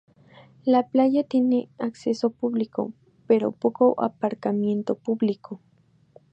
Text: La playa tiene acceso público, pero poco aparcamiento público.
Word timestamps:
La 0.65 0.87
playa 0.89 1.23
tiene 1.23 1.69
acceso 1.77 2.31
público, 2.31 2.91
pero 3.27 3.51
poco 3.51 4.01
aparcamiento 4.03 4.95
público. 4.97 5.61